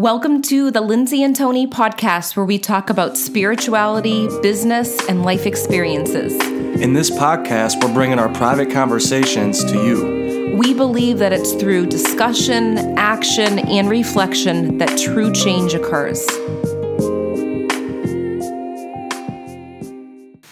[0.00, 5.44] Welcome to the Lindsay and Tony podcast, where we talk about spirituality, business, and life
[5.44, 6.32] experiences.
[6.80, 10.56] In this podcast, we're bringing our private conversations to you.
[10.56, 16.26] We believe that it's through discussion, action, and reflection that true change occurs.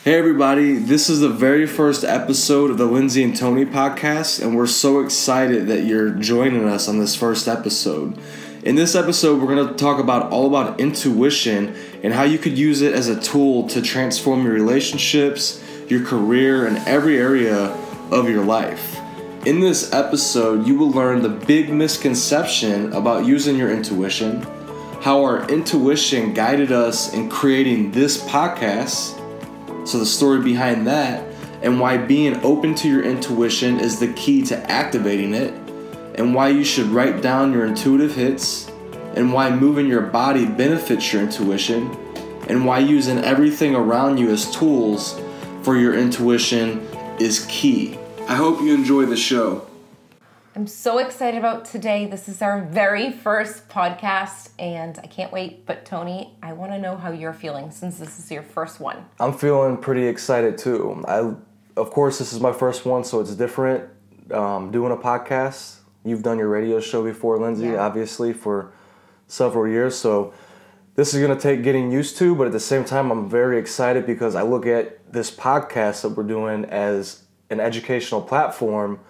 [0.05, 4.55] Hey, everybody, this is the very first episode of the Lindsay and Tony podcast, and
[4.55, 8.21] we're so excited that you're joining us on this first episode.
[8.69, 12.59] In this episode, we're going to talk about all about intuition and how you could
[12.59, 17.69] use it as a tool to transform your relationships, your career, and every area
[18.10, 19.01] of your life.
[19.46, 24.43] In this episode, you will learn the big misconception about using your intuition,
[25.01, 29.16] how our intuition guided us in creating this podcast,
[29.88, 31.24] so the story behind that,
[31.62, 35.68] and why being open to your intuition is the key to activating it
[36.19, 38.69] and why you should write down your intuitive hits,
[39.15, 41.89] and why moving your body benefits your intuition,
[42.49, 45.19] and why using everything around you as tools
[45.63, 46.80] for your intuition
[47.21, 47.97] is key.
[48.29, 49.65] I hope you enjoy the show.
[50.57, 52.07] I'm so excited about today.
[52.07, 55.66] This is our very first podcast, and I can't wait.
[55.66, 59.05] But, Tony, I want to know how you're feeling since this is your first one.
[59.21, 61.05] I'm feeling pretty excited too.
[61.07, 61.32] I,
[61.77, 63.88] of course, this is my first one, so it's different
[64.32, 65.78] um, doing a podcast
[66.09, 67.84] You've done your radio show before, Lindsay, yeah.
[67.84, 68.72] obviously, for
[69.26, 69.97] several years.
[69.97, 70.32] So
[70.94, 73.59] this is going to take getting used to, but at the same time, I'm very
[73.59, 79.00] excited because I look at this podcast that we're doing as an educational platform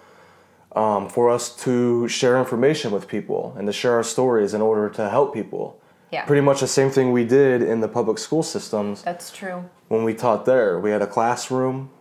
[0.73, 4.89] um, for us to share information with people and to share our stories in order
[4.89, 5.81] to help people.
[6.11, 6.25] Yeah.
[6.25, 9.03] Pretty much the same thing we did in the public school systems.
[9.03, 9.69] That's true.
[9.87, 11.91] When we taught there, we had a classroom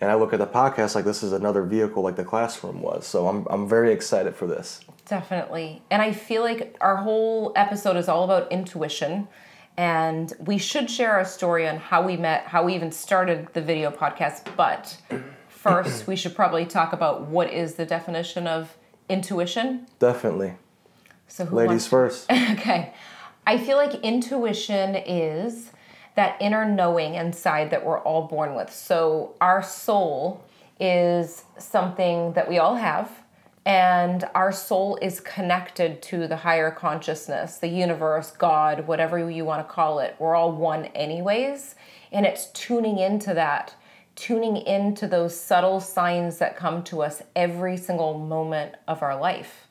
[0.00, 3.06] and I look at the podcast like this is another vehicle like the classroom was.
[3.06, 4.80] So I'm I'm very excited for this.
[5.08, 5.82] Definitely.
[5.90, 9.28] And I feel like our whole episode is all about intuition
[9.76, 13.60] and we should share our story on how we met, how we even started the
[13.60, 14.98] video podcast, but
[15.48, 18.76] first we should probably talk about what is the definition of
[19.08, 19.86] intuition?
[19.98, 20.54] Definitely.
[21.28, 22.32] So ladies wants- first.
[22.32, 22.92] okay.
[23.46, 25.70] I feel like intuition is
[26.16, 28.72] that inner knowing inside that we're all born with.
[28.72, 30.44] So our soul
[30.80, 33.10] is something that we all have
[33.66, 39.66] and our soul is connected to the higher consciousness, the universe, God, whatever you want
[39.66, 40.14] to call it.
[40.20, 41.74] We're all one anyways,
[42.12, 43.74] and it's tuning into that,
[44.14, 49.66] tuning into those subtle signs that come to us every single moment of our life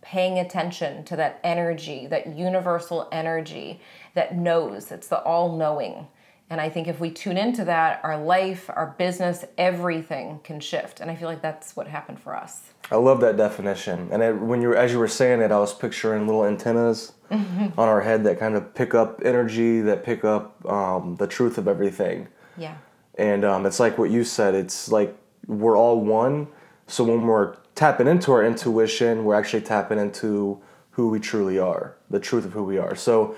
[0.00, 3.80] paying attention to that energy, that universal energy
[4.18, 6.08] that knows, it's the all knowing.
[6.50, 10.98] And I think if we tune into that, our life, our business, everything can shift.
[10.98, 12.72] And I feel like that's what happened for us.
[12.90, 14.08] I love that definition.
[14.10, 17.12] And it, when you were, as you were saying it, I was picturing little antennas
[17.30, 17.78] mm-hmm.
[17.78, 21.56] on our head that kind of pick up energy, that pick up um, the truth
[21.56, 22.26] of everything.
[22.56, 22.76] Yeah.
[23.18, 24.56] And um, it's like what you said.
[24.56, 26.48] It's like we're all one.
[26.88, 30.60] So when we're tapping into our intuition, we're actually tapping into
[30.92, 32.96] who we truly are, the truth of who we are.
[32.96, 33.36] So,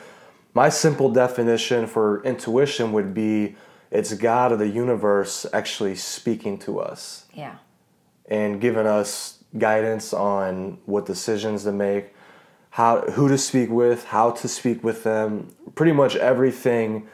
[0.55, 3.57] my simple definition for intuition would be
[3.91, 7.27] it's God of the universe actually speaking to us.
[7.35, 7.57] Yeah.
[8.29, 12.15] And giving us guidance on what decisions to make,
[12.71, 17.09] how who to speak with, how to speak with them, pretty much everything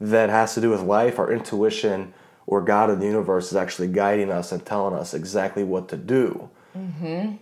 [0.00, 2.14] that has to do with life, our intuition
[2.46, 5.96] or God of the universe is actually guiding us and telling us exactly what to
[5.96, 7.36] do mm-hmm.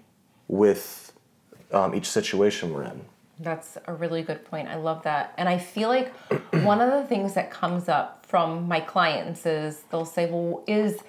[0.49, 1.13] with
[1.73, 3.05] um, each situation we're in.
[3.43, 4.69] That's a really good point.
[4.69, 5.35] I love that.
[5.37, 6.15] And I feel like
[6.63, 11.01] one of the things that comes up from my clients is they'll say, well, is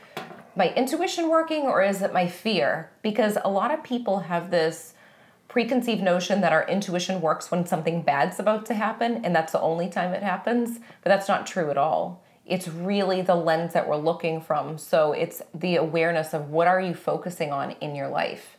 [0.55, 2.91] my intuition working or is it my fear?
[3.01, 4.94] Because a lot of people have this
[5.47, 9.61] preconceived notion that our intuition works when something bad's about to happen and that's the
[9.61, 13.88] only time it happens, but that's not true at all it's really the lens that
[13.88, 14.77] we're looking from.
[14.77, 18.57] So it's the awareness of what are you focusing on in your life.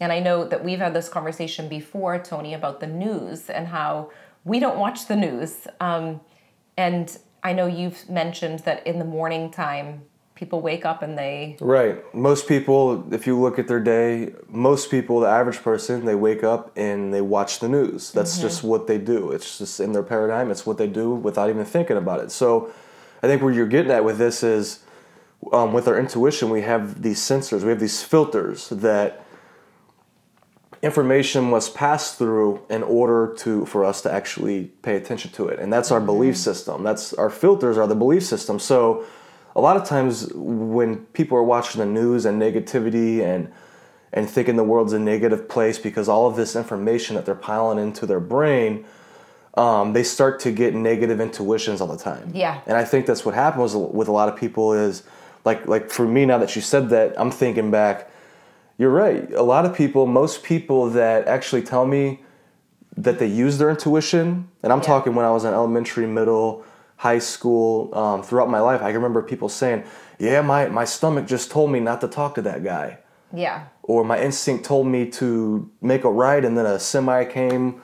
[0.00, 4.10] And I know that we've had this conversation before, Tony, about the news and how
[4.44, 5.66] we don't watch the news.
[5.80, 6.20] Um,
[6.76, 10.02] and I know you've mentioned that in the morning time,
[10.34, 11.56] people wake up and they.
[11.60, 12.14] Right.
[12.14, 16.44] Most people, if you look at their day, most people, the average person, they wake
[16.44, 18.12] up and they watch the news.
[18.12, 18.42] That's mm-hmm.
[18.42, 19.32] just what they do.
[19.32, 22.30] It's just in their paradigm, it's what they do without even thinking about it.
[22.30, 22.70] So,
[23.22, 24.80] I think where you're getting at with this is
[25.52, 29.25] um, with our intuition, we have these sensors, we have these filters that
[30.82, 35.58] information must pass through in order to for us to actually pay attention to it
[35.58, 36.42] and that's our belief mm-hmm.
[36.42, 39.04] system that's our filters are the belief system so
[39.54, 43.50] a lot of times when people are watching the news and negativity and
[44.12, 47.78] and thinking the world's a negative place because all of this information that they're piling
[47.78, 48.84] into their brain,
[49.54, 52.30] um, they start to get negative intuitions all the time.
[52.34, 52.60] Yeah.
[52.66, 55.02] And I think that's what happens with a lot of people is
[55.44, 58.10] like like for me now that you said that, I'm thinking back.
[58.78, 59.32] You're right.
[59.32, 62.20] A lot of people, most people that actually tell me
[62.96, 64.84] that they use their intuition, and I'm Yeah.
[64.84, 66.62] talking when I was in elementary, middle,
[66.96, 68.80] high school, um, throughout my life.
[68.80, 69.84] I can remember people saying,
[70.18, 72.98] "Yeah, my my stomach just told me not to talk to that guy."
[73.32, 73.62] Yeah.
[73.82, 77.80] or my instinct told me to make a right and then a semi came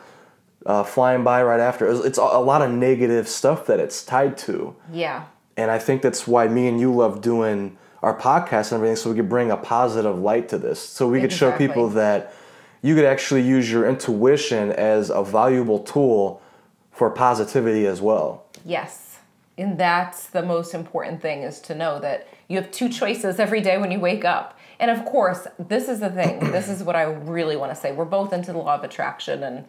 [0.66, 1.86] uh, flying by right after.
[1.88, 4.74] It's, it's a a lot of negative stuff that it's tied to.
[4.92, 5.24] Yeah.
[5.56, 9.10] And I think that's why me and you love doing our podcast and everything so
[9.10, 10.80] we could bring a positive light to this.
[10.80, 12.34] So we could show people that
[12.82, 16.42] you could actually use your intuition as a valuable tool
[16.90, 18.44] for positivity as well.
[18.64, 19.18] Yes.
[19.56, 23.60] And that's the most important thing is to know that you have two choices every
[23.60, 24.58] day when you wake up.
[24.80, 26.40] And of course, this is the thing.
[26.52, 27.92] this is what I really want to say.
[27.92, 29.64] We're both into the law of attraction and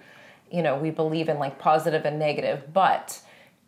[0.52, 3.20] you know, we believe in like positive and negative, but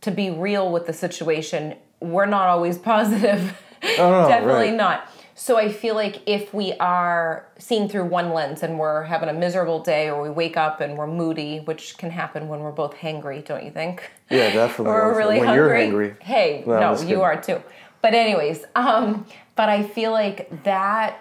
[0.01, 3.59] to be real with the situation, we're not always positive.
[3.97, 4.73] no, Definitely right.
[4.75, 5.09] not.
[5.37, 9.33] So I feel like if we are seeing through one lens and we're having a
[9.33, 12.95] miserable day or we wake up and we're moody, which can happen when we're both
[12.95, 14.09] hangry, don't you think?
[14.29, 14.93] Yeah, definitely.
[14.93, 15.65] or we're really when hungry.
[15.65, 16.15] you're angry.
[16.21, 17.21] Hey, No, no, you kidding.
[17.21, 17.61] are too.
[18.01, 19.25] But anyways, um,
[19.57, 21.19] but I feel like that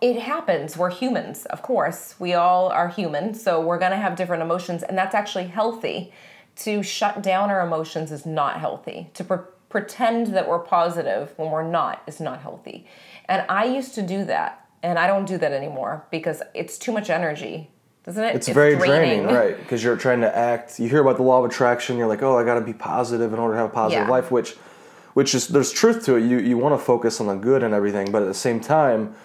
[0.00, 0.76] it- happens.
[0.76, 2.16] We're humans, of course.
[2.18, 6.12] We all are human, so we're gonna have different emotions, and that's actually healthy.
[6.56, 9.10] To shut down our emotions is not healthy.
[9.14, 9.38] To pre-
[9.74, 12.86] pretend that we're positive when we're not is not healthy.
[13.28, 16.92] And I used to do that, and I don't do that anymore because it's too
[16.92, 17.72] much energy,
[18.04, 18.36] doesn't it?
[18.36, 19.58] It's, very draining, right?
[19.58, 20.78] Because you're trying to act.
[20.78, 21.98] You hear about the law of attraction.
[21.98, 24.12] You're like, oh, I got to be positive in order to have a positive Yeah.
[24.12, 24.30] life.
[24.30, 24.52] Which,
[25.14, 26.22] which is there's truth to it.
[26.22, 29.16] You you want to focus on the good and everything, but at the same time,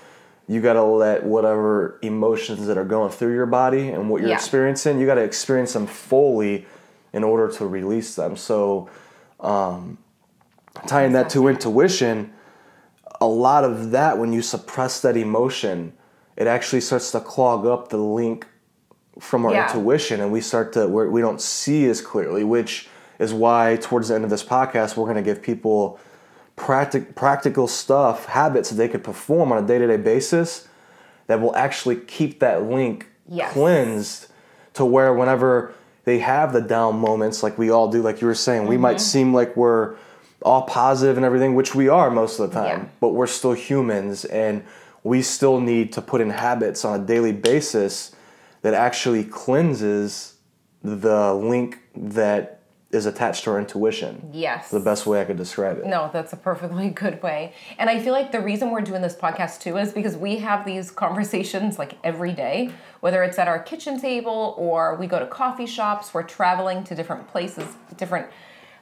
[0.48, 4.31] you got to let whatever emotions that are going through your body and what you're
[4.31, 4.36] Yeah.
[4.42, 5.00] experiencing.
[5.00, 6.66] You got to experience them fully
[7.13, 8.36] in order to release them.
[8.36, 8.90] So,
[9.40, 10.00] um,
[10.88, 12.31] tying that to intuition,
[13.22, 15.94] a lot of that when you suppress that emotion,
[16.38, 18.48] it actually starts to clog up the link
[19.20, 19.68] from our Yeah.
[19.68, 22.88] intuition and we start to where we don't see as clearly which
[23.20, 26.00] is why towards the end of this podcast we're going to give people
[26.56, 30.70] practic- practical stuff habits that they could perform on a day-to-day basis
[31.28, 33.52] that will actually keep that link Yes.
[33.52, 34.28] cleansed
[34.76, 35.74] to where whenever
[36.06, 38.81] they have the down moments like we all do like you were saying we Mm-hmm.
[38.84, 39.96] might seem like we're
[40.42, 42.86] all positive and everything which we are most of the time Yeah.
[43.00, 44.64] but we're still humans and
[45.04, 48.14] we still need to put in habits on a daily basis
[48.62, 50.36] that actually cleanses
[50.84, 52.56] the link that
[52.92, 54.32] is attached to our intuition.
[54.34, 54.72] Yes.
[54.72, 55.86] The best way I could describe it.
[55.86, 57.54] No, that's a perfectly good way.
[57.78, 60.66] And I feel like the reason we're doing this podcast too is because we have
[60.66, 62.72] these conversations like every day,
[63.02, 66.96] whether it's at our kitchen table or we go to coffee shops, we're traveling to
[66.96, 68.28] different places, different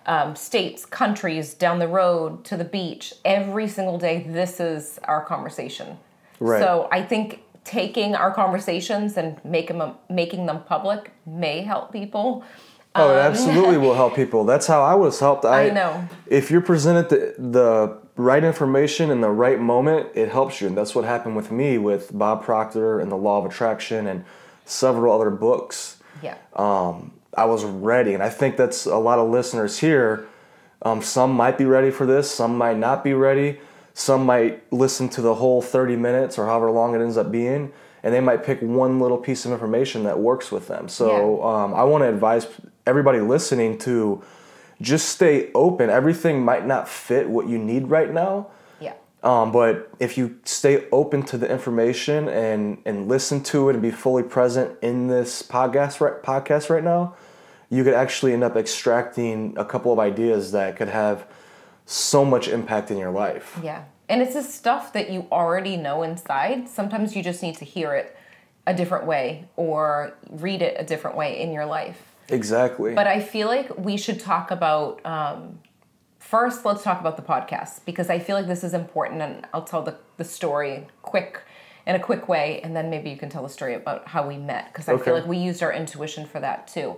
[0.07, 3.13] um, states, countries, down the road, to the beach.
[3.25, 5.98] Every single day, this is our conversation.
[6.39, 6.62] Right.
[6.62, 12.44] So I think taking our conversations and making them, making them public may help people.
[12.95, 14.45] Oh, it absolutely will help people.
[14.45, 15.44] That's how I was helped.
[15.44, 16.07] I, I know.
[16.25, 20.68] If you're presented the, the right information in the right moment, it helps you.
[20.68, 24.24] And that's what happened with me with Bob Proctor and the Law of Attraction and
[24.65, 25.98] several other books.
[26.24, 26.38] Yeah.
[26.56, 28.13] um, I was ready.
[28.13, 30.25] And I think that's a lot of listeners here.
[30.81, 33.59] Um, some might be ready for this, some might not be ready.
[33.94, 37.73] Some might listen to the whole 30 minutes or however long it ends up being,
[38.04, 40.87] and they might pick one little piece of information that works with them.
[40.87, 42.45] So um, I want to advise
[42.85, 44.23] everybody listening to
[44.81, 45.90] just stay open.
[45.90, 48.51] Everything might not fit what you need right now.
[48.80, 48.94] yeah.
[49.23, 53.81] Um, but if you stay open to the information and and listen to it and
[53.81, 57.16] be fully present in this podcast right, podcast right now,
[57.69, 61.26] you could actually end up extracting a couple of ideas that could have
[61.86, 63.57] so much impact in your life.
[63.64, 63.86] Yeah.
[64.09, 66.69] And it's this stuff that you already know inside.
[66.69, 68.16] Sometimes you just need to hear it
[68.66, 72.02] a different way or read it a different way in your life.
[72.30, 72.94] Exactly.
[72.94, 75.59] But I feel like we should talk about um,
[76.19, 79.64] first, let's talk about the podcast because I feel like this is important and I'll
[79.64, 81.42] tell the, the story quick
[81.86, 84.38] in a quick way and then maybe you can tell the story about how we
[84.38, 85.06] met because I Okay.
[85.06, 86.97] feel like we used our intuition for that too.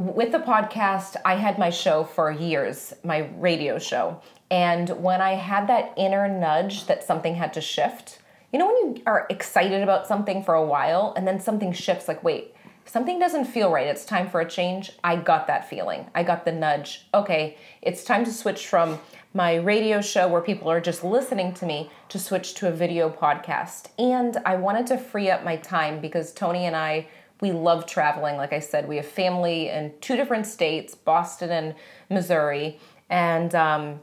[0.00, 4.22] With the podcast, I had my show for years, my radio show.
[4.50, 8.18] And when I had that inner nudge that something had to shift,
[8.50, 12.08] you know, when you are excited about something for a while and then something shifts,
[12.08, 12.54] like, wait,
[12.86, 13.88] something doesn't feel right.
[13.88, 14.90] It's time for a change.
[15.04, 16.06] I got that feeling.
[16.14, 17.06] I got the nudge.
[17.12, 18.98] Okay, it's time to switch from
[19.34, 23.10] my radio show where people are just listening to me to switch to a video
[23.10, 23.88] podcast.
[23.98, 27.06] And I wanted to free up my time because Tony and I,
[27.40, 28.36] we love traveling.
[28.36, 31.74] Like I said, we have family in two different states, Boston and
[32.08, 32.78] Missouri.
[33.08, 34.00] And um,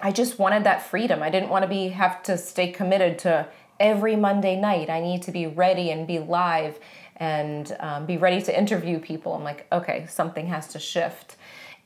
[0.00, 1.22] I just wanted that freedom.
[1.22, 3.48] I didn't want to be have to stay committed to
[3.78, 4.90] every Monday night.
[4.90, 6.78] I need to be ready and be live
[7.16, 9.34] and um, be ready to interview people.
[9.34, 11.36] I'm like, okay, something has to shift.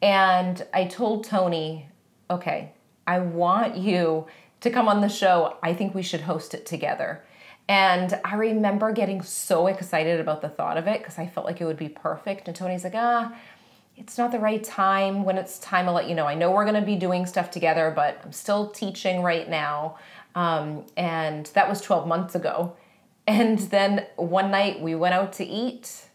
[0.02, 1.88] And I told Tony,
[2.30, 2.72] okay,
[3.06, 4.26] I want you
[4.60, 5.56] to come on the show.
[5.62, 7.22] I think we should host it together.
[7.68, 11.60] And I remember getting so excited about the thought of it because I felt like
[11.60, 12.46] it would be perfect.
[12.46, 13.34] And Tony's like, ah,
[13.96, 15.24] it's not the right time.
[15.24, 16.26] When it's time, I'll let you know.
[16.26, 19.98] I know we're going to be doing stuff together, but I'm still teaching right now.
[20.34, 22.76] Um, and that was 12 months ago.
[23.26, 26.08] And then one night we went out to eat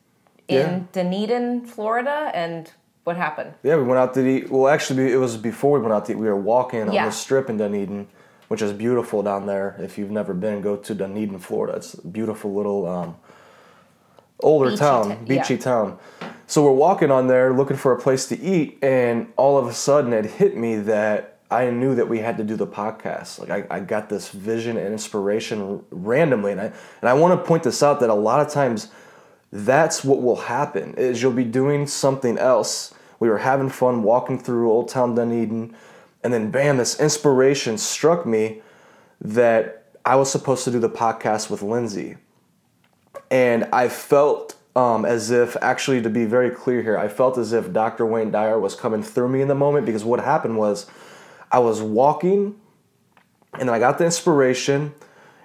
[0.48, 0.80] in yeah.
[0.92, 2.72] Dunedin, Florida, and
[3.04, 3.54] what happened?
[3.64, 4.52] Yeah, we went out to eat.
[4.52, 6.16] Well, actually, it was before we went out to eat.
[6.16, 7.04] We were walking yeah.
[7.04, 8.08] on the strip in Dunedin,
[8.50, 9.76] which is beautiful down there.
[9.80, 11.78] If you've never been, go to Dunedin, Florida.
[11.78, 13.16] It's a beautiful little um,
[14.42, 15.60] older beachy town, t- beachy yeah.
[15.62, 16.00] town.
[16.48, 19.74] So we're walking on there looking for a place to eat, and all of a
[19.74, 23.40] sudden it hit me that I knew that we had to do the podcast.
[23.40, 26.66] Like I, I got this vision and inspiration randomly, and I
[27.02, 28.90] and I want to point this out that a lot of times
[29.52, 32.94] that's what will happen is you'll be doing something else.
[33.20, 35.76] We were having fun walking through Old Town Dunedin,
[36.24, 38.62] and then bam, this inspiration struck me
[39.22, 42.18] that I was supposed to do the podcast with Lindsay,
[43.32, 47.54] and I felt um, as if actually to be very clear here, I felt as
[47.54, 48.06] if Dr.
[48.06, 50.86] Wayne Dyer was coming through me in the moment because what happened was
[51.52, 52.56] I was walking
[53.54, 54.94] and then I got the inspiration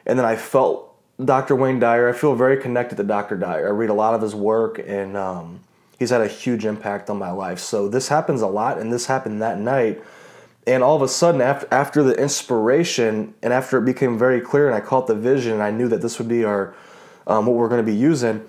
[0.07, 1.57] and then I felt Dr.
[1.57, 2.09] Wayne Dyer.
[2.09, 3.37] I feel very connected to Dr.
[3.37, 3.67] Dyer.
[3.67, 5.61] I read a lot of his work and um,
[5.99, 7.59] he's had a huge impact on my life.
[7.59, 10.03] So this happens a lot and this happened that night.
[10.67, 14.67] And all of a sudden, after, after the inspiration and after it became very clear
[14.67, 16.75] and I caught the vision and I knew that this would be our,
[17.27, 18.45] um, what we're going to be using,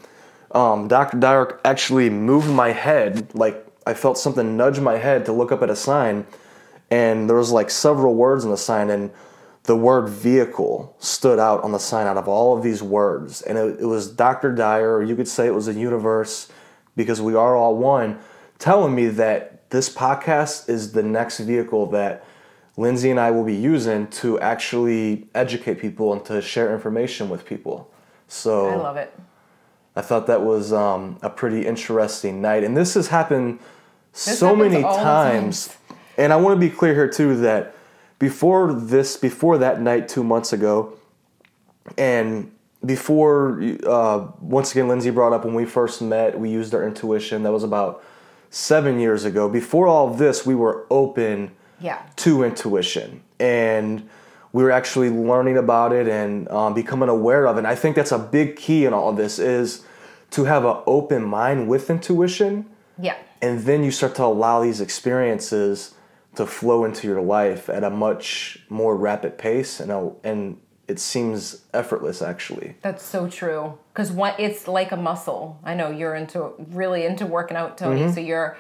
[0.52, 1.18] um, Dr.
[1.18, 5.62] Dyer actually moved my head, like I felt something nudge my head to look up
[5.62, 6.26] at a sign
[6.92, 9.12] and there was like several words on the sign and
[9.64, 13.58] the word vehicle stood out on the sign out of all of these words and
[13.58, 16.52] it, it was dr dyer or you could say it was a universe
[16.96, 18.20] because we are all one
[18.60, 22.24] telling me that this podcast is the next vehicle that
[22.78, 27.46] lindsay and i will be using to actually educate people and to share information with
[27.46, 27.92] people.
[28.28, 29.14] So i love it.
[29.96, 32.64] I thought that was um, a pretty interesting night.
[32.64, 33.60] And this has happened
[34.12, 35.76] this so many times.
[36.18, 37.76] and I want to be clear here too that
[38.20, 40.98] before this, before that night two months ago,
[41.98, 42.52] and
[42.84, 47.44] before uh, once again Lindsay brought up when we first met, we used our intuition.
[47.44, 48.04] That was about
[48.56, 49.50] seven years ago.
[49.50, 52.02] Before all of this, we were open yeah.
[52.16, 54.08] to intuition, and
[54.54, 57.60] we were actually learning about it and um, becoming aware of it.
[57.60, 59.86] And I think that's a big key in all of this is
[60.32, 62.66] to have an open mind with intuition.
[62.98, 63.18] Yeah.
[63.42, 65.94] And then you start to allow these experiences
[66.36, 70.58] to flow into your life at a much more rapid pace and a, and
[70.88, 72.76] it seems effortless actually.
[72.82, 73.78] That's so true.
[73.94, 75.60] Because what it's like a muscle.
[75.64, 78.14] I know you're into really into working out tony mm-hmm.
[78.14, 78.58] so you're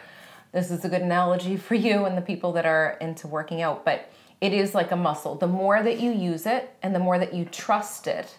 [0.51, 3.86] this is a good analogy for you and the people that are into working out
[3.86, 5.36] but it is like a muscle.
[5.36, 8.38] The more that you use it and the more that you trust it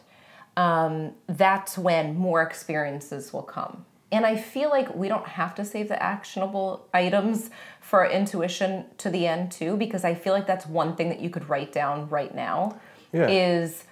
[0.56, 3.84] um, that's when more experiences will come.
[4.12, 7.50] And I feel like we don't have to save the actionable items
[7.80, 11.28] for intuition to the end too, because I feel like that's one thing that you
[11.28, 12.80] could write down right now
[13.16, 13.28] yeah.
[13.28, 13.84] is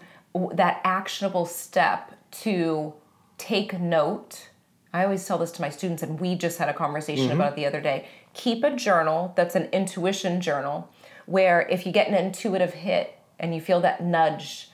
[0.52, 2.12] that actionable step
[2.42, 2.92] to
[3.38, 4.48] take note.
[4.92, 7.40] I always tell this to my students, and we just had a conversation mm-hmm.
[7.40, 8.08] about it the other day.
[8.32, 10.90] Keep a journal that's an intuition journal
[11.26, 14.70] where if you get an intuitive hit and you feel that nudge,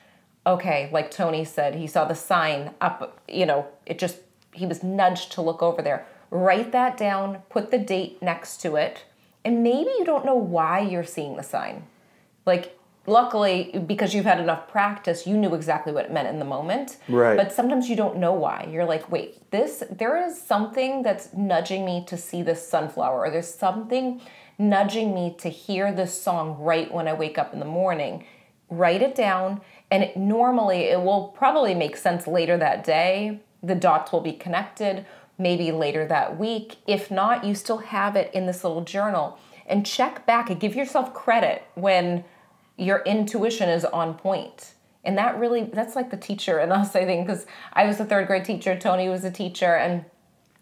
[0.47, 4.19] okay, like Tony said, he saw the sign up, you know, it just
[4.53, 6.07] he was nudged to look over there.
[6.31, 9.05] Write that down, put the date next to it,
[9.45, 11.85] and maybe you don't know why you're seeing the sign.
[12.47, 16.45] Like, luckily, because you've had enough practice, you knew exactly what it meant in the
[16.45, 16.99] moment.
[17.09, 17.37] Right.
[17.37, 18.69] But sometimes you don't know why.
[18.71, 23.31] You're like, wait, this, there is something that's nudging me to see this sunflower, or
[23.31, 24.21] there's something
[24.59, 28.25] nudging me to hear this song right when I wake up in the morning.
[28.69, 33.75] Write it down, and it, normally it will probably make sense later that day the
[33.75, 35.05] dots will be connected
[35.39, 36.77] maybe later that week.
[36.87, 40.75] If not, you still have it in this little journal and check back and give
[40.75, 42.25] yourself credit when
[42.81, 44.19] your intuition is on.
[45.05, 48.05] And that really, that's like the teacher in us, I think, because I was a
[48.05, 50.05] third grade teacher, Tony was a teacher, and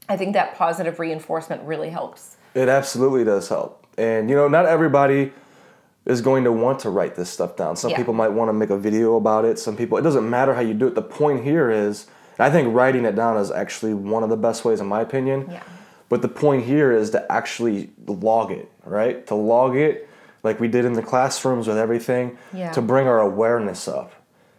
[0.08, 2.36] I think that positive reinforcement really helps.
[2.54, 3.86] It absolutely does help.
[3.96, 5.32] And, you know, not everybody
[6.06, 7.76] is going to want to write this stuff down.
[7.76, 7.96] Some Yeah.
[7.98, 9.58] people might want to make a video about it.
[9.58, 10.94] Some people, it doesn't matter how you do it.
[10.94, 12.06] The point here is,
[12.38, 15.48] I think writing it down is actually one of the best ways, in my opinion.
[15.50, 15.62] Yeah.
[16.08, 19.26] But the point here is to actually log it, right?
[19.26, 20.08] To log it
[20.42, 22.72] like we did in the classrooms with everything, Yeah.
[22.72, 24.12] to bring our awareness up.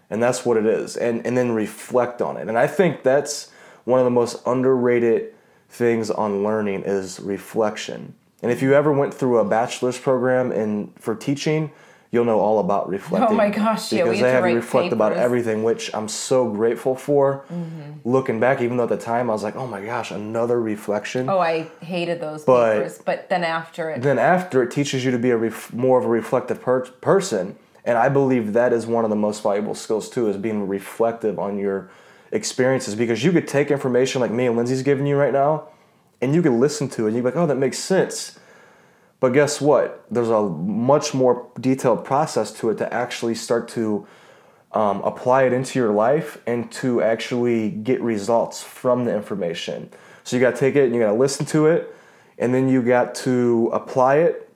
[0.10, 0.98] And that's what it is.
[0.98, 2.48] And and then reflect on it.
[2.48, 3.52] And I think that's
[3.86, 5.34] one of the most underrated
[5.70, 8.14] things on learning is reflection.
[8.42, 11.72] And if you ever went through a bachelor's program in for teaching,
[12.12, 13.30] you'll know all about reflecting.
[13.34, 16.50] Oh my gosh, yeah, because had they to have reflect about everything, which I'm so
[16.50, 17.46] grateful for.
[17.52, 18.10] Mm-hmm.
[18.10, 21.30] Looking back, even though at the time I was like, "Oh my gosh, another reflection."
[21.30, 23.02] Oh, I hated those But- papers.
[23.06, 26.06] But then after it, then after it teaches you to be a ref- more of
[26.06, 30.10] a reflective per- person and i believe that is one of the most valuable skills
[30.10, 31.90] too is being reflective on your
[32.32, 35.68] experiences because you could take information like me and lindsay's giving you right now
[36.22, 38.38] and you could listen to it and you'd be like oh that makes sense
[39.20, 44.08] but guess what there's a much more detailed process to it to actually start to
[44.72, 49.90] um, apply it into your life and to actually get results from the information.
[50.24, 51.96] So you got to take it and you got to listen to it,
[52.38, 54.50] and then you got to apply it,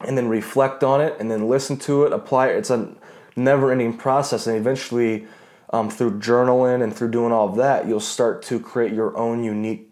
[0.00, 2.56] and then reflect on it, and then listen to it, apply it.
[2.56, 2.92] It's a
[3.36, 5.26] never-ending process, and eventually,
[5.70, 9.44] um, through journaling and through doing all of that, you'll start to create your own
[9.44, 9.91] unique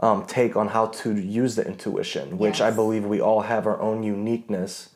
[0.00, 3.78] um, take on how to use the intuition, which I believe we all have our
[3.80, 4.90] own uniqueness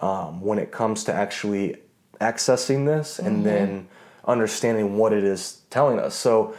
[0.00, 1.76] um, when it comes to actually
[2.20, 3.88] accessing this and then
[4.24, 6.14] understanding what it is telling us.
[6.14, 6.54] So,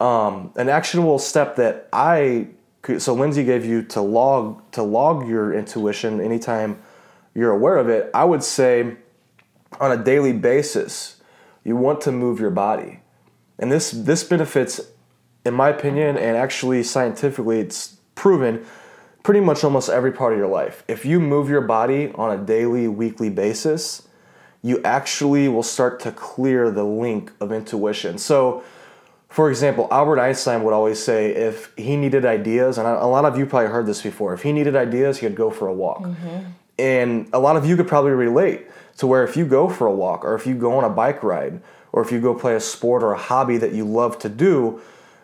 [0.00, 2.48] um, an actionable step that I
[2.82, 6.80] could, so Lindsay gave you to log to log your intuition anytime
[7.34, 8.10] you're aware of it.
[8.14, 8.96] I would say
[9.80, 11.20] on a daily basis,
[11.64, 13.00] you want to move your body,
[13.58, 14.80] and this this benefits,
[15.48, 18.64] in my opinion, and actually scientifically, it's proven
[19.24, 20.84] pretty much almost every part of your life.
[20.86, 24.06] If you move your body on a daily, weekly basis,
[24.62, 28.18] you actually will start to clear the link of intuition.
[28.18, 28.62] So,
[29.28, 33.38] for example, Albert Einstein would always say if he needed ideas, and a lot of
[33.38, 36.02] you probably heard this before, if he needed ideas, he'd go for a walk.
[36.02, 36.50] Mm-hmm.
[36.78, 38.66] And a lot of you could probably relate
[38.98, 41.22] to where if you go for a walk, or if you go on a bike
[41.22, 41.60] ride,
[41.92, 44.80] or if you go play a sport or a hobby that you love to do,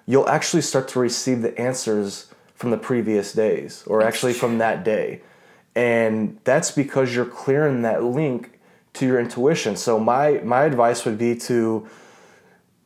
[0.06, 4.84] you'll actually start to receive the answers from the previous days, or actually from that
[4.84, 5.20] day.
[5.74, 8.58] And that's because you're clearing that link
[8.94, 9.76] to your intuition.
[9.76, 11.86] So my my advice would be to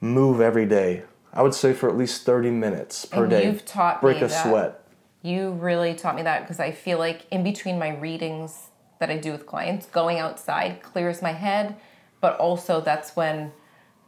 [0.01, 1.03] move every day.
[1.33, 3.45] I would say for at least 30 minutes per And day.
[3.45, 4.47] you've taught Break me a that.
[4.47, 4.85] sweat.
[5.23, 9.19] You really taught me that because I feel like in between my readings that I
[9.19, 11.77] do with clients, going outside clears my head,
[12.21, 13.53] but also that's when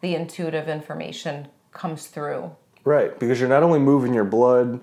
[0.01, 2.57] the intuitive information comes through.
[2.85, 4.81] Right, because you're not only moving your blood,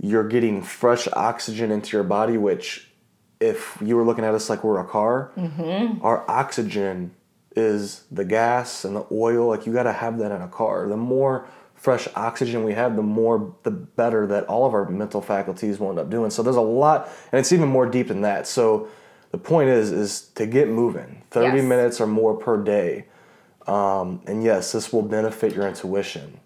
[0.00, 2.90] you're getting fresh oxygen into your body, which,
[3.40, 5.30] if you were looking at us like we're a car,
[6.02, 7.12] our oxygen
[7.56, 9.48] is the gas and the oil.
[9.48, 10.88] Like, you got to have that in a car.
[10.88, 15.20] The more fresh oxygen we have, the more, the better that all of our mental
[15.22, 16.30] faculties will end up doing.
[16.30, 18.46] So, there's a lot, and it's even more deep than that.
[18.48, 18.88] So,
[19.30, 21.64] the point is, is to get moving 30 Yes.
[21.66, 23.04] minutes or more per day.
[23.66, 26.40] Um, and yes, this will benefit your intuition.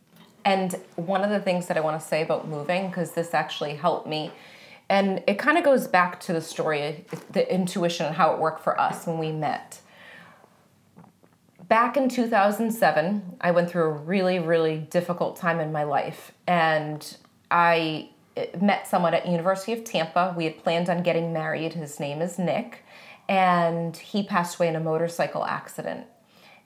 [0.45, 3.75] And one of the things that I want to say about moving, because this actually
[3.75, 4.33] helped me,
[4.89, 8.63] and it kind of goes back to the story, the intuition and how it worked
[8.63, 9.81] for us when we met.
[11.69, 17.17] Back in 2007, I went through a really, really difficult time in my life, and
[17.51, 20.35] I eh, met someone at University of Tampa.
[20.37, 21.73] We had planned on getting married.
[21.73, 22.85] His name is Nick,
[23.29, 26.07] and he passed away in a motorcycle accident.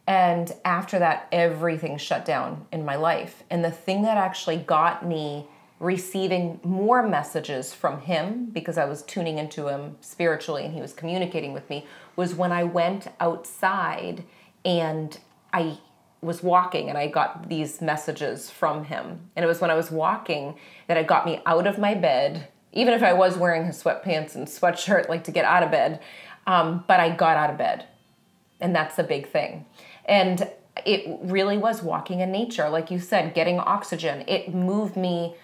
[0.07, 3.43] And after that, everything shut down in my life.
[3.51, 5.47] And the thing that actually got me
[5.79, 10.93] receiving more messages from him because I was tuning into him spiritually and he was
[10.93, 14.25] communicating with me was when I went outside
[14.65, 15.19] and
[15.53, 15.79] I
[16.23, 19.21] was walking and I got these messages from him.
[19.35, 20.55] And it was when I was walking
[20.87, 24.35] that it got me out of my bed, even if I was wearing his sweatpants
[24.35, 26.01] and sweatshirt, like to get out of bed.
[26.47, 27.87] Um, but I got out of bed
[28.61, 29.67] and that's the big thing
[30.07, 30.49] and
[30.85, 35.35] it really was walking in nature like you said getting oxygen it moved me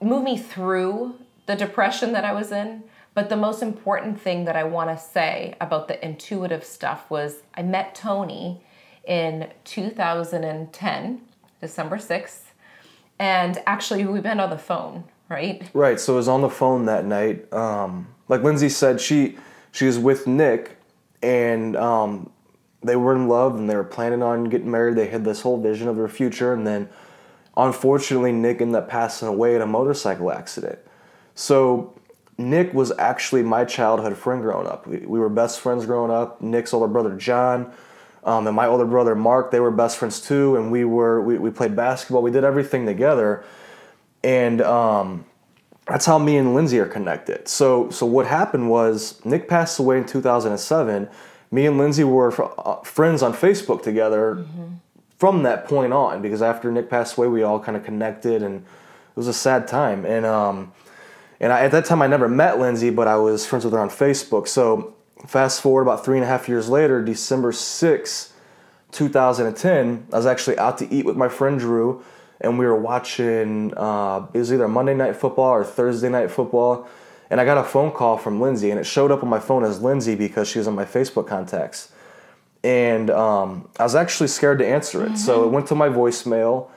[0.00, 1.14] moved me through
[1.46, 2.82] the depression that i was in
[3.14, 7.42] but the most important thing that i want to say about the intuitive stuff was
[7.54, 8.62] i met tony
[9.06, 11.20] in 2010
[11.60, 12.40] december 6th
[13.18, 15.98] and actually we've been on the phone right Right.
[15.98, 17.52] So it was on the phone that night.
[17.52, 19.36] Um, like Lindsay said, she
[19.72, 20.76] she was with Nick,
[21.22, 22.30] and um,
[22.84, 24.96] they were in love, and they were planning on getting married.
[24.96, 26.88] They had this whole vision of their future, and then
[27.56, 30.78] unfortunately, Nick ended up passing away in a motorcycle accident.
[31.34, 31.98] So
[32.36, 34.86] Nick was actually my childhood friend growing up.
[34.86, 36.40] We, we were best friends growing up.
[36.40, 37.72] Nick's older brother John,
[38.24, 40.56] um, and my older brother Mark, they were best friends too.
[40.56, 42.22] And we were we, we played basketball.
[42.22, 43.44] We did everything together,
[44.22, 45.24] and um,
[45.86, 47.48] that's how me and Lindsay are connected.
[47.48, 51.08] So so what happened was Nick passed away in 2007.
[51.54, 52.32] Me and Lindsay were
[52.66, 54.74] uh, friends on Facebook together mm-hmm.
[55.18, 58.56] from that point on because after Nick passed away, we all kind of connected and
[58.56, 60.04] it was a sad time.
[60.04, 60.72] And um,
[61.38, 63.78] and I, at that time, I never met Lindsay, but I was friends with her
[63.78, 64.48] on Facebook.
[64.48, 64.94] So
[65.26, 68.32] fast forward about three and a half years later, December 6,
[68.90, 72.02] 2010, I was actually out to eat with my friend Drew,
[72.40, 76.88] and we were watching, uh, it was either Monday Night Football or Thursday Night Football.
[77.34, 79.64] And I got a phone call from Lindsay, and it showed up on my phone
[79.64, 81.90] as Lindsay because she was on my Facebook contacts.
[82.62, 85.08] And um, I was actually scared to answer it.
[85.08, 85.16] Mm-hmm.
[85.16, 86.70] So it went to my voicemail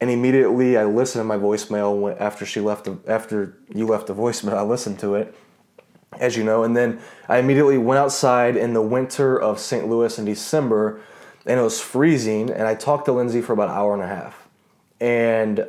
[0.00, 2.84] and immediately I listened to my voicemail after she left.
[2.84, 5.34] The, after you left the voicemail, I listened to it,
[6.20, 9.88] as you know, and then I immediately went outside in the winter of St.
[9.88, 11.00] Louis in December,
[11.46, 12.50] and it was freezing.
[12.50, 14.48] And I talked to Lindsay for about an hour and a half,
[15.00, 15.66] and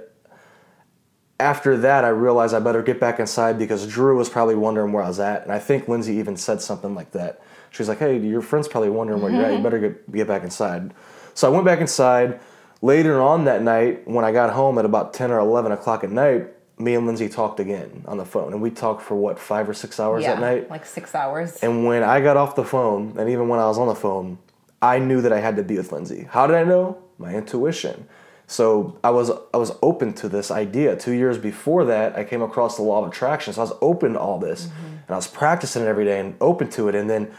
[1.39, 5.03] after that, I realized I better get back inside because Drew was probably wondering where
[5.03, 7.41] I was at, and I think Lindsay even said something like that.
[7.69, 9.49] She's like, "Hey, your friend's probably wondering where you're at.
[9.49, 9.63] You mm-hmm.
[9.63, 10.93] better get get back inside."
[11.33, 12.39] So I went back inside
[12.81, 16.11] Later on that night, when I got home at about 10 or 11 o'clock at
[16.11, 16.47] night,
[16.77, 18.53] me and Lindsay talked again on the phone.
[18.53, 20.69] And we talked for what, five or six hours yeah, that night?
[20.69, 21.57] Like six hours.
[21.63, 24.37] And when I got off the phone, and even when I was on the phone,
[24.79, 26.27] I knew that I had to be with Lindsay.
[26.29, 26.99] How did I know?
[27.17, 28.07] My intuition.
[28.47, 30.95] So I was I was open to this idea.
[30.95, 33.53] Two years before that, I came across the law of attraction.
[33.53, 34.85] So I was open to all this, mm-hmm.
[34.85, 36.95] and I was practicing it every day and open to it.
[36.95, 37.29] And then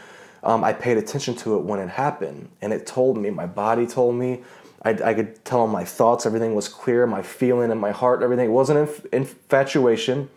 [0.43, 3.31] um, I paid attention to it when it happened, and it told me.
[3.31, 4.43] My body told me.
[4.81, 8.45] I, I could tell my thoughts, everything was clear, my feeling and my heart, everything.
[8.45, 10.29] It wasn't inf- infatuation.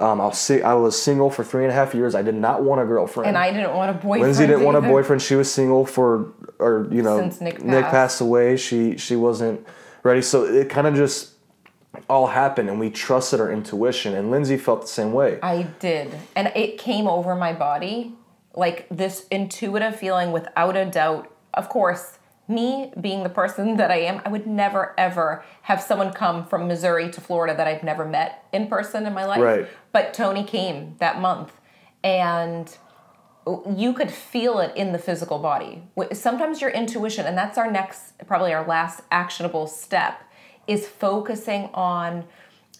[0.00, 2.16] Um, I, was I was single for three and a half years.
[2.16, 3.28] I did not want a girlfriend.
[3.28, 4.22] And I didn't want a boyfriend.
[4.22, 4.64] Lindsay didn't either.
[4.64, 5.22] want a boyfriend.
[5.22, 7.66] She was single for, or you know, Since Nick passed.
[7.66, 8.56] Nick passed away.
[8.56, 9.64] She she wasn't
[10.08, 10.22] ready.
[10.22, 11.34] So it kind of just
[12.08, 14.14] all happened, and we trusted our intuition.
[14.14, 15.38] And Lindsay felt the same way.
[15.42, 18.14] I did, and it came over my body
[18.54, 21.32] like this intuitive feeling, without a doubt.
[21.54, 22.18] Of course,
[22.48, 26.66] me being the person that I am, I would never ever have someone come from
[26.66, 29.40] Missouri to Florida that I've never met in person in my life.
[29.40, 29.68] Right.
[29.92, 31.52] But Tony came that month
[32.02, 32.76] and
[33.76, 35.82] you could feel it in the physical body.
[36.12, 40.22] Sometimes your intuition, and that's our next, probably our last actionable step,
[40.66, 42.24] is focusing on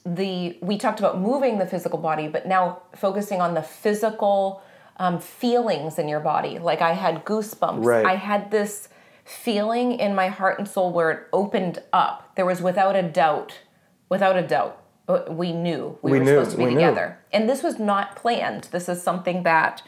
[0.04, 4.62] the, we talked about moving the physical body, but now focusing on the physical
[4.96, 6.59] um, feelings in your body.
[6.59, 7.85] Like I had goosebumps.
[7.85, 8.07] Right.
[8.07, 8.88] I had this
[9.24, 12.35] feeling in my heart and soul where it opened up.
[12.37, 13.61] There was without a doubt,
[14.09, 17.18] without a doubt, uh, we knew we, we were knew, supposed to be together.
[17.33, 17.40] Knew.
[17.40, 18.64] And this was not planned.
[18.72, 19.83] This is something that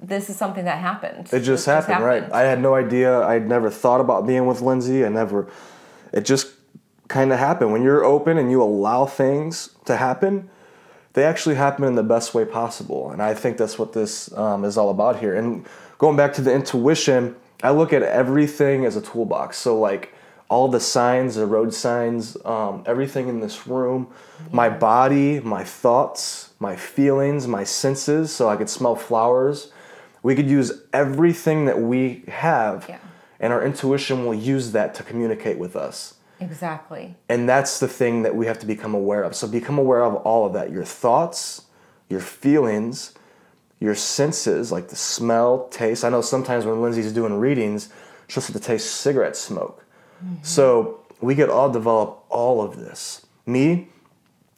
[0.00, 1.28] this is something that happened.
[1.32, 2.32] It just happened, happened, right?
[2.32, 3.20] I had no idea.
[3.20, 5.04] I'd never thought about being with Lindsay.
[5.04, 5.48] I never.
[6.12, 6.52] It just
[7.08, 7.72] kind of happened.
[7.72, 10.48] When you're open and you allow things to happen,
[11.12, 13.10] they actually happen in the best way possible.
[13.10, 15.34] And I think that's what this um, is all about here.
[15.34, 15.66] And
[15.98, 19.58] going back to the intuition I look at everything as a toolbox.
[19.58, 20.14] So like
[20.48, 24.08] all the signs, the road signs, um, everything in this room,
[24.40, 24.46] yeah.
[24.52, 28.32] my body, my thoughts, my feelings, my senses.
[28.32, 29.72] So I could smell flowers.
[30.22, 32.98] We could use everything that we have, yeah.
[33.38, 36.14] and our intuition will use that to communicate with us.
[36.40, 37.16] Exactly.
[37.28, 39.34] And that's the thing that we have to become aware of.
[39.34, 41.66] So become aware of all of that your thoughts,
[42.08, 43.14] your feelings,
[43.78, 46.04] your senses, like the smell, taste.
[46.04, 47.90] I know sometimes when Lindsay's doing readings,
[48.28, 49.84] she'll start to taste cigarette smoke.
[50.24, 50.42] Mm-hmm.
[50.42, 53.26] So we could all develop all of this.
[53.46, 53.88] Me,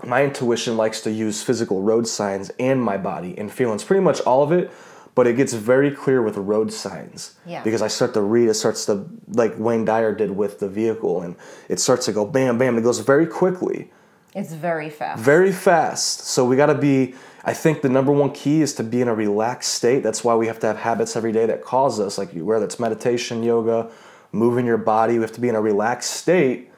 [0.05, 4.21] my intuition likes to use physical road signs and my body and feelings, pretty much
[4.23, 4.71] all of it,
[5.15, 7.35] but it gets very clear with road signs.
[7.45, 7.63] Yeah.
[7.63, 11.23] Because I start to read, it starts to, like Wayne Dyer did with the vehicle,
[11.23, 11.37] and
[11.69, 12.79] it starts to go bam, bam.
[12.79, 13.91] It goes very quickly.
[14.35, 15.23] It's very fast.
[15.23, 16.21] Very fast.
[16.21, 19.09] So we got to be I think the number one key is to be in
[19.09, 20.03] a relaxed state.
[20.03, 22.79] That's why we have to have habits every day that cause us, like whether it's
[22.79, 23.91] meditation, yoga,
[24.31, 25.15] moving your body.
[25.15, 26.71] We have to be in a relaxed state,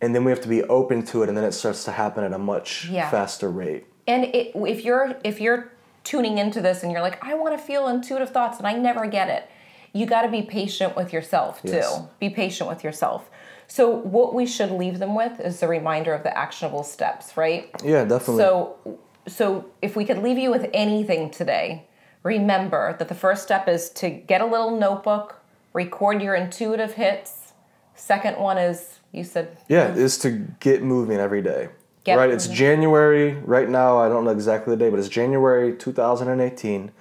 [0.00, 2.24] and then we have to be open to it, and then it starts to happen
[2.24, 3.08] at a much yeah.
[3.10, 3.86] faster rate.
[4.08, 5.70] And it, if you're if you're
[6.06, 9.06] tuning into this and you're like, I want to feel intuitive thoughts, and I never
[9.06, 9.50] get it,
[9.92, 11.72] you got to be patient with yourself too.
[11.72, 12.02] Yes.
[12.20, 13.28] Be patient with yourself.
[13.66, 17.70] So what we should leave them with is the reminder of the actionable steps, right?
[17.82, 18.42] Yeah, definitely.
[18.42, 21.86] So so if we could leave you with anything today,
[22.22, 25.40] remember that the first step is to get a little notebook,
[25.72, 27.52] record your intuitive hits.
[27.96, 31.70] Second one is you said Yeah, is to get moving every day.
[32.06, 32.30] Get right?
[32.30, 32.46] It's.
[32.46, 33.98] January right now.
[33.98, 36.92] I don't know exactly the day, but it's January 2018.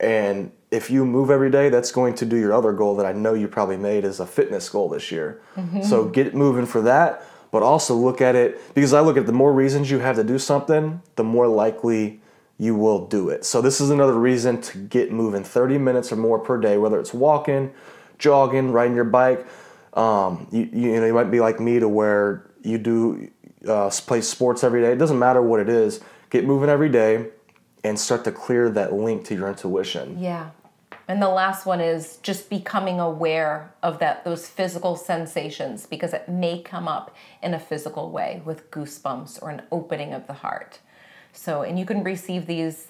[0.00, 3.12] And if you move every day, that's going to do your other goal that I
[3.12, 5.40] know you probably made is a fitness goal this year.
[5.56, 5.82] Mm-hmm.
[5.82, 9.32] So get moving for that, but also look at it because I look at the
[9.32, 12.20] more reasons you have to do something, the more likely
[12.58, 13.44] you will do it.
[13.44, 16.98] So this is another reason to get moving 30 minutes or more per day, whether
[16.98, 17.72] it's walking,
[18.18, 19.46] jogging, riding your bike.
[19.92, 23.30] Um, you, you know, you might be like me to where you do
[23.68, 24.92] uh, play sports every day.
[24.92, 26.00] It doesn't matter what it is.
[26.30, 27.26] Get moving every day
[27.82, 30.18] and start to clear that link to your intuition.
[30.18, 30.50] Yeah.
[31.06, 36.28] And the last one is just becoming aware of that those physical sensations because it
[36.28, 40.80] may come up in a physical way with goosebumps or an opening of the heart.
[41.32, 42.88] So, and you can receive these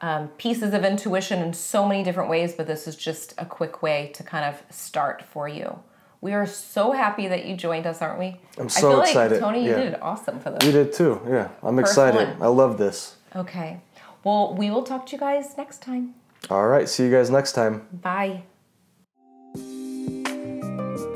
[0.00, 3.82] um, pieces of intuition in so many different ways, but this is just a quick
[3.82, 5.80] way to kind of start for you.
[6.22, 8.36] We are so happy that you joined us, aren't we?
[8.58, 9.82] I'm I so feel excited, Like, Tony, you yeah.
[9.84, 10.64] did awesome for this.
[10.66, 11.20] You did too.
[11.26, 12.28] Yeah, I'm First excited.
[12.38, 12.42] one.
[12.42, 13.16] I love this.
[13.34, 13.80] Okay.
[14.22, 16.14] Well, we will talk to you guys next time.
[16.50, 17.86] All right, see you guys next time.
[17.92, 18.42] Bye.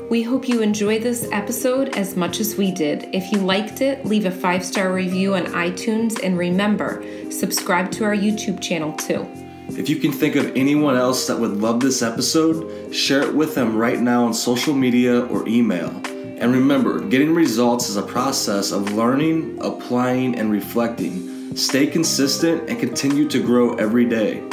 [0.09, 3.09] We hope you enjoyed this episode as much as we did.
[3.13, 8.05] If you liked it, leave a five star review on iTunes and remember, subscribe to
[8.05, 9.27] our YouTube channel too.
[9.69, 13.55] If you can think of anyone else that would love this episode, share it with
[13.55, 15.89] them right now on social media or email.
[16.37, 21.55] And remember, getting results is a process of learning, applying, and reflecting.
[21.55, 24.43] Stay consistent and continue to grow every day.